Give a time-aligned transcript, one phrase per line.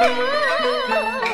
[0.00, 1.27] 啊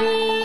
[0.00, 0.39] Thank you.